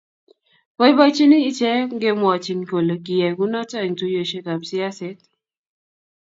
[0.77, 5.19] boiboichini iche ngemwachini kole kiyae kunoto eng tuiyoshek kab siaset